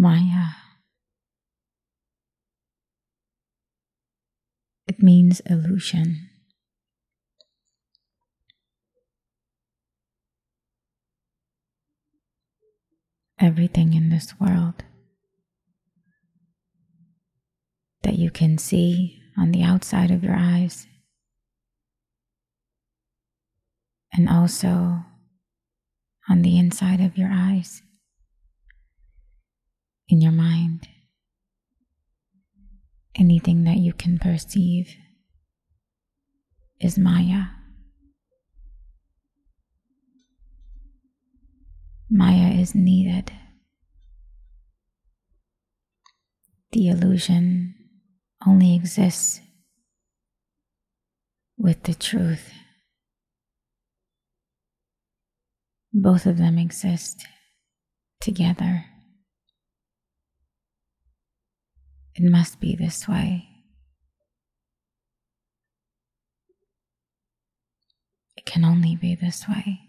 [0.00, 0.50] Maya.
[4.86, 6.30] It means illusion.
[13.40, 14.84] Everything in this world
[18.04, 20.86] that you can see on the outside of your eyes
[24.12, 25.00] and also
[26.28, 27.82] on the inside of your eyes,
[30.08, 30.88] in your mind.
[33.14, 34.94] Anything that you can perceive
[36.80, 37.44] is Maya.
[42.10, 43.32] Maya is needed.
[46.72, 47.74] The illusion
[48.46, 49.40] only exists
[51.56, 52.52] with the truth.
[55.92, 57.26] Both of them exist
[58.20, 58.84] together.
[62.18, 63.48] It must be this way.
[68.36, 69.82] It can only be this way.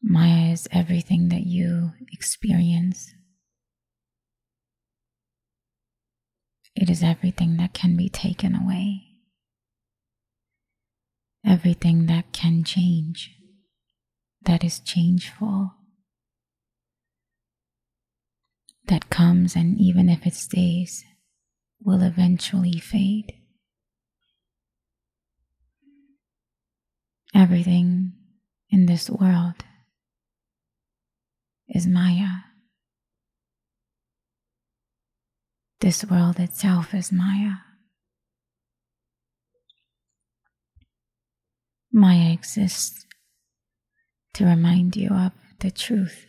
[0.00, 3.12] Maya is everything that you experience.
[6.76, 9.10] It is everything that can be taken away
[11.42, 13.34] everything that can change,
[14.42, 15.72] that is changeful,
[18.90, 21.04] that comes and even if it stays,
[21.82, 23.32] will eventually fade.
[27.32, 28.12] Everything
[28.68, 29.64] in this world
[31.68, 32.42] is Maya.
[35.80, 37.54] This world itself is Maya.
[41.92, 43.06] Maya exists
[44.34, 46.26] to remind you of the truth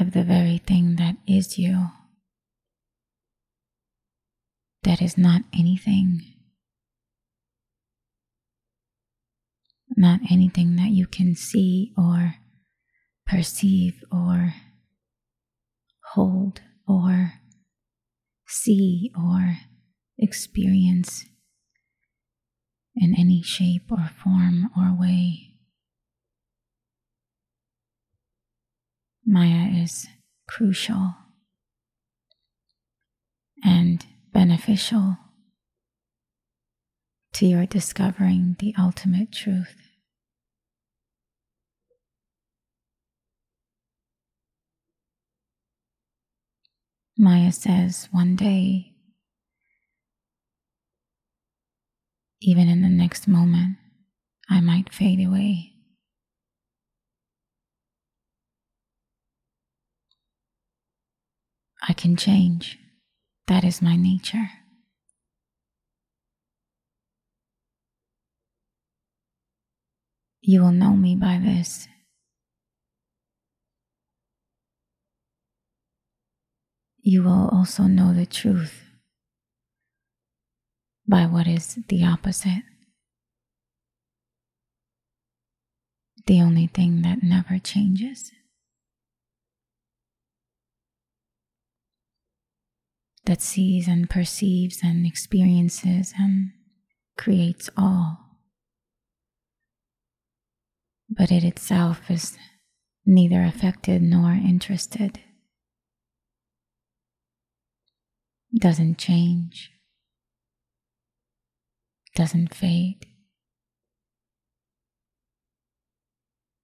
[0.00, 1.88] of the very thing that is you,
[4.82, 6.20] that is not anything,
[9.96, 12.34] not anything that you can see or
[13.26, 14.54] perceive or
[16.12, 17.34] hold or
[18.46, 19.58] see or
[20.18, 21.24] experience
[22.96, 25.37] in any shape or form or way.
[29.38, 30.08] Maya is
[30.48, 31.14] crucial
[33.62, 35.16] and beneficial
[37.34, 39.76] to your discovering the ultimate truth.
[47.16, 48.94] Maya says one day
[52.40, 53.76] Even in the next moment,
[54.50, 55.77] I might fade away.
[61.98, 62.78] Can change.
[63.48, 64.48] That is my nature.
[70.40, 71.88] You will know me by this.
[77.02, 78.84] You will also know the truth
[81.06, 82.62] by what is the opposite.
[86.26, 88.30] The only thing that never changes.
[93.28, 96.50] That sees and perceives and experiences and
[97.16, 98.38] creates all.
[101.10, 102.38] But it itself is
[103.04, 105.20] neither affected nor interested,
[108.58, 109.72] doesn't change
[112.18, 113.06] doesn't fade,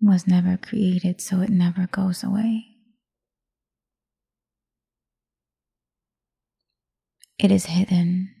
[0.00, 2.69] was never created, so it never goes away.
[7.42, 8.34] It is hidden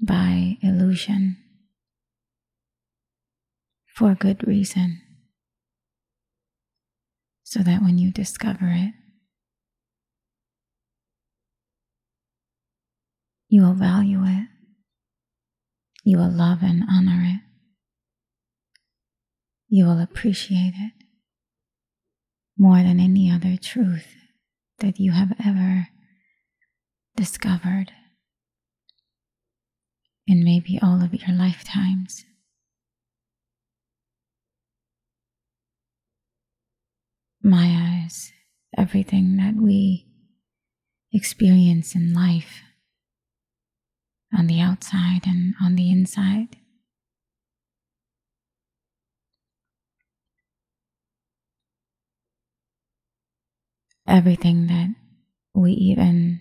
[0.00, 1.38] by illusion
[3.94, 5.00] for good reason,
[7.44, 8.92] so that when you discover it,
[13.48, 14.48] you will value it
[16.06, 17.40] you will love and honor it.
[19.68, 20.92] You will appreciate it
[22.56, 24.06] more than any other truth
[24.78, 25.88] that you have ever
[27.16, 27.92] discovered
[30.26, 32.24] in maybe all of your lifetimes.
[37.46, 38.32] my eyes,
[38.76, 40.04] everything that we
[41.12, 42.62] experience in life
[44.36, 46.56] on the outside and on the inside.
[54.08, 54.94] Everything that
[55.54, 56.40] we even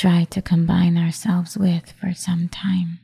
[0.00, 2.98] try to combine ourselves with for some time.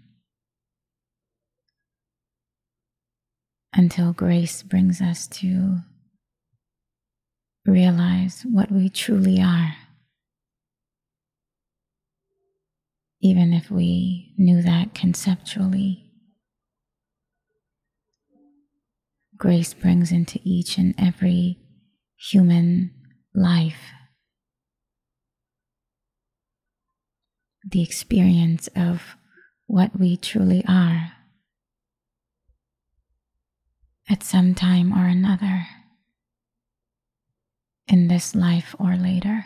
[3.75, 5.81] Until grace brings us to
[7.66, 9.75] realize what we truly are.
[13.20, 16.10] Even if we knew that conceptually,
[19.37, 21.58] grace brings into each and every
[22.16, 22.90] human
[23.34, 23.93] life
[27.69, 29.17] the experience of
[29.67, 31.13] what we truly are
[34.09, 35.67] at some time or another
[37.89, 39.45] in this life or later.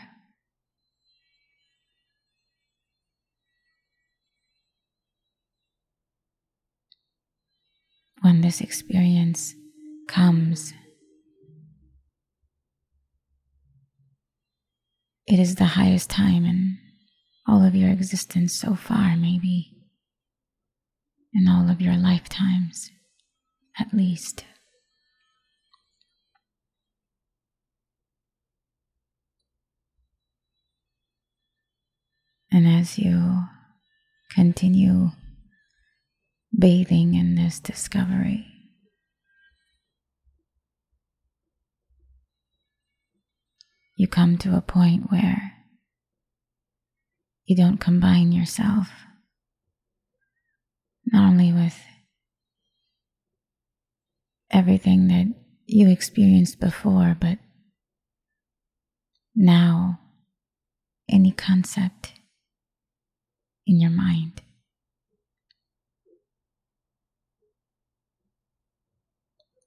[8.21, 9.55] When this experience
[10.07, 10.75] comes,
[15.27, 16.77] it is the highest time in
[17.47, 19.73] all of your existence so far, maybe
[21.33, 22.91] in all of your lifetimes,
[23.79, 24.45] at least.
[32.53, 33.45] And as you
[34.35, 35.11] continue
[36.57, 38.47] bathing in this discovery,
[43.95, 45.60] you come to a point where
[47.50, 48.93] you don't combine yourself
[51.05, 51.76] not only with
[54.52, 55.26] everything that
[55.67, 57.38] you experienced before, but
[59.35, 59.99] now
[61.08, 62.12] any concept
[63.67, 64.43] in your mind.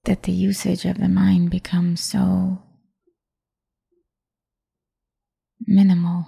[0.05, 2.63] That the usage of the mind becomes so
[5.67, 6.27] minimal.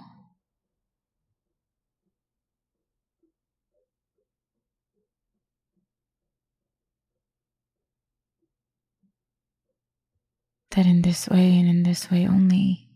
[10.76, 12.90] That in this way and in this way only,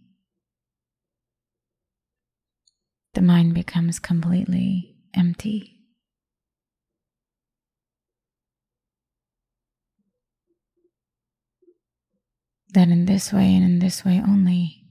[3.15, 5.79] the mind becomes completely empty.
[12.75, 14.85] That in this way and in this way only,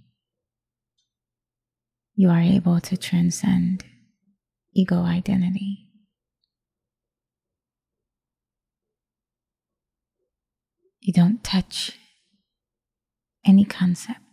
[2.15, 3.85] you are able to transcend
[4.73, 5.85] ego identity.
[11.01, 11.98] You don't touch
[13.45, 14.29] any concept.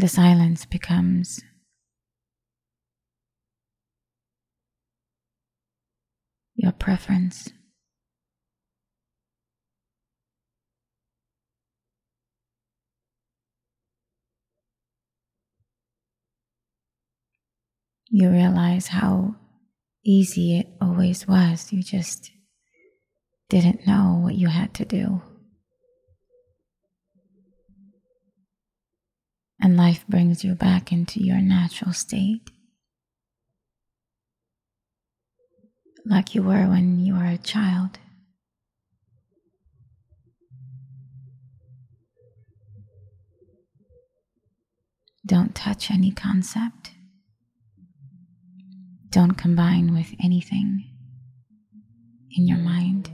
[0.00, 1.42] the silence becomes
[6.54, 7.52] your preference.
[18.10, 19.36] You realize how
[20.04, 21.72] easy it always was.
[21.72, 22.30] You just
[23.48, 25.22] didn't know what you had to do.
[29.60, 32.50] and life brings you back into your natural state.
[36.06, 37.98] Like you were when you were a child.
[45.26, 46.92] Don't touch any concept.
[49.10, 50.84] Don't combine with anything
[52.30, 53.10] in your mind.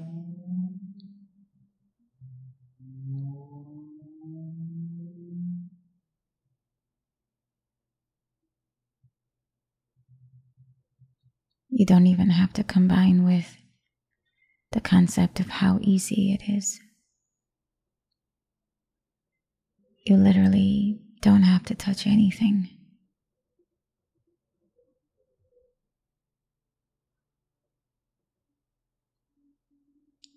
[11.70, 13.56] You don't even have to combine with
[14.72, 16.78] the concept of how easy it is.
[20.06, 22.75] You literally don't have to touch anything.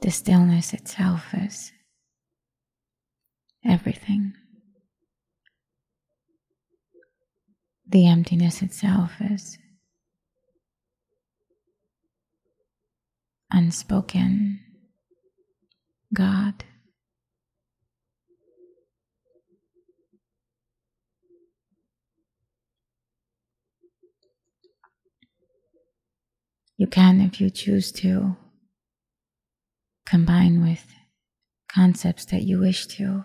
[0.02, 1.72] The stillness itself is
[3.66, 4.34] everything.
[7.88, 9.58] The emptiness itself is
[13.52, 14.60] unspoken
[16.14, 16.64] God.
[26.78, 28.38] You can, if you choose to,
[30.10, 30.86] combine with
[31.72, 33.24] concepts that you wish to.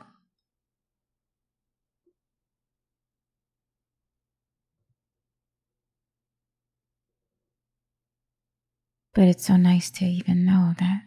[9.14, 11.03] But it's so nice to even know that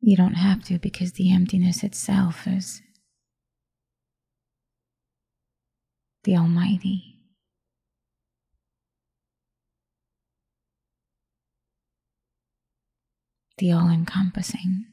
[0.00, 2.82] you don't have to because the emptiness itself is
[6.24, 7.13] the Almighty.
[13.58, 14.86] The all encompassing,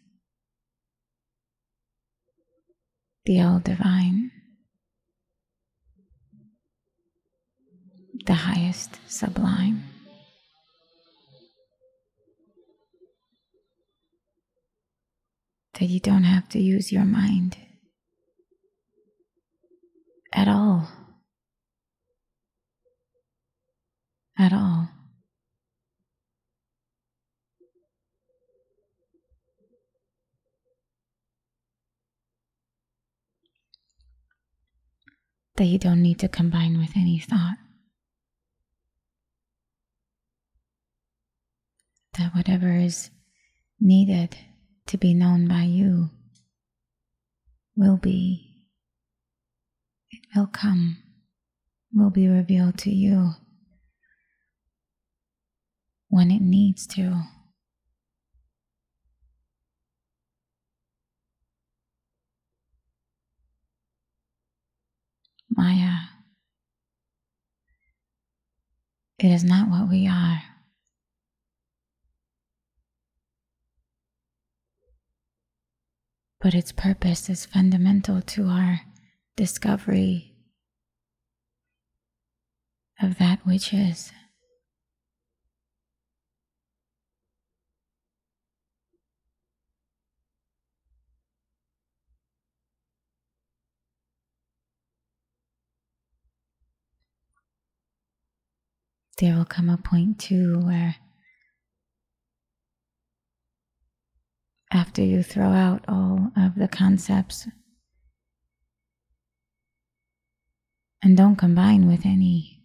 [3.25, 4.31] the all divine,
[8.25, 9.91] the highest sublime.
[15.81, 17.57] that you don't have to use your mind
[20.31, 20.87] at all.
[24.37, 24.89] At all.
[35.61, 37.57] That you don't need to combine with any thought.
[42.17, 43.11] That whatever is
[43.79, 44.35] needed
[44.87, 46.09] to be known by you
[47.75, 48.65] will be,
[50.09, 50.97] it will come,
[51.93, 53.33] will be revealed to you
[56.09, 57.21] when it needs to.
[65.61, 66.07] Maya,
[69.19, 70.41] it is not what we are.
[76.43, 78.81] but its purpose is fundamental to our
[79.35, 80.33] discovery
[82.99, 84.11] of that which is.
[99.21, 100.95] There will come a point too where
[104.71, 107.47] after you throw out all of the concepts
[111.03, 112.63] and don't combine with any,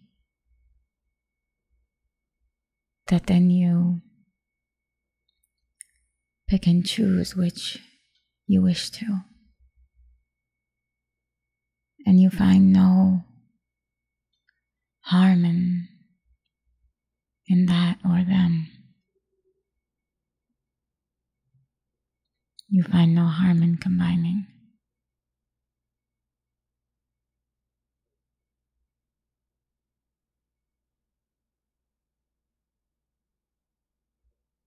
[3.09, 4.01] that then you
[6.47, 7.77] pick and choose which
[8.47, 9.05] you wish to.
[12.03, 13.25] And you find no
[15.01, 15.89] harm in,
[17.47, 18.67] in that or them.
[22.69, 24.45] you find no harm in combining.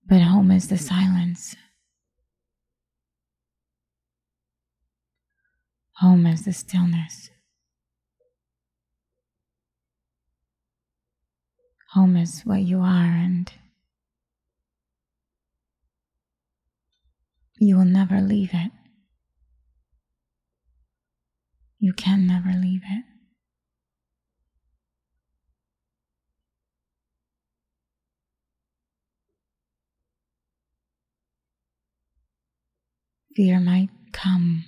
[0.06, 1.54] But home is the silence.
[5.98, 7.30] Home is the stillness.
[11.92, 13.52] Home is what you are, and
[17.62, 18.72] You will never leave it.
[21.78, 23.04] You can never leave it.
[33.36, 34.64] Fear might come.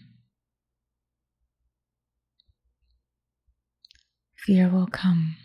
[4.36, 5.36] Fear will come.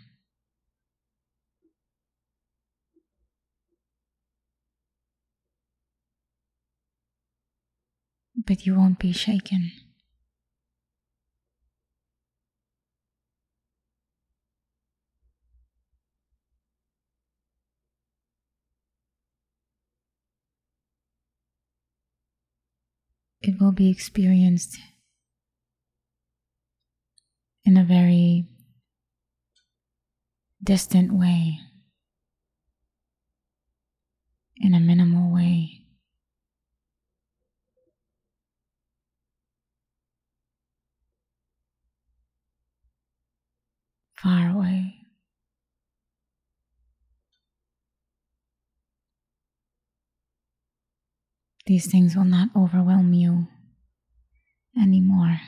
[8.48, 9.70] But you won't be shaken.
[23.42, 24.78] It will be experienced
[27.66, 28.46] in a very
[30.64, 31.58] distant way,
[34.56, 35.77] in a minimal way.
[44.22, 44.94] Far away.
[51.66, 53.46] These things will not overwhelm you
[54.80, 55.38] anymore.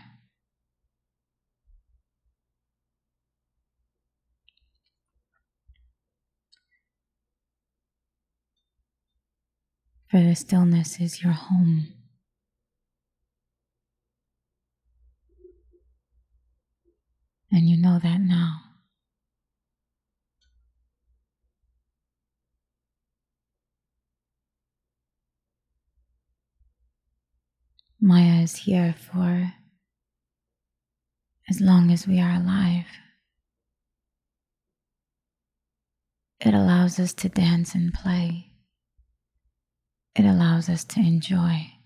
[10.10, 11.99] For the stillness is your home.
[17.52, 18.60] And you know that now.
[28.00, 29.52] Maya is here for
[31.48, 32.86] as long as we are alive.
[36.40, 38.50] It allows us to dance and play
[40.14, 41.79] it allows us to enjoy.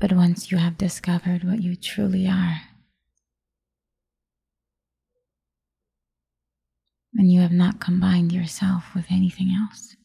[0.00, 2.62] But once you have discovered what you truly are,
[7.14, 9.96] and you have not combined yourself with anything else,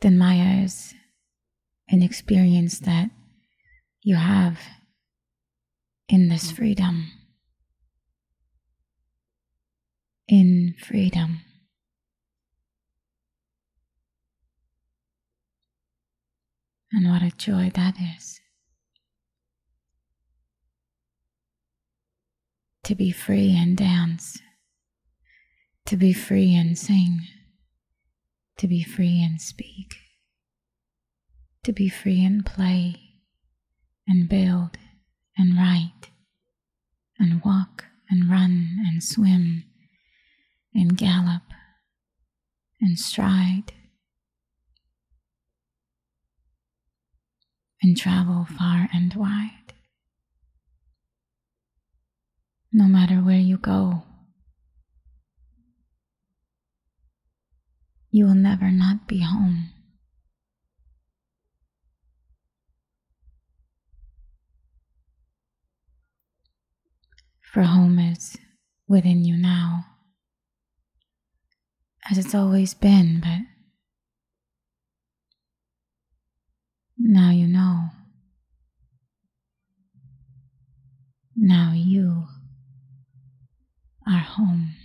[0.00, 0.94] then Maya is
[1.88, 3.10] an experience that
[4.02, 4.58] you have
[6.10, 7.10] in this freedom.
[10.28, 11.40] In freedom.
[16.92, 18.40] And what a joy that is.
[22.84, 24.40] To be free and dance,
[25.86, 27.20] to be free and sing,
[28.58, 29.94] to be free and speak,
[31.62, 32.96] to be free and play
[34.08, 34.76] and build
[35.38, 36.10] and write
[37.18, 39.64] and walk and run and swim
[40.74, 41.42] and gallop
[42.80, 43.72] and stride
[47.82, 49.72] and travel far and wide.
[52.72, 54.04] No matter where you go,
[58.10, 59.70] you will never not be home.
[67.42, 68.36] For home is
[68.86, 69.84] within you now,
[72.08, 73.40] as it's always been, but
[77.10, 77.90] Now you know.
[81.36, 82.28] Now you
[84.06, 84.76] are home.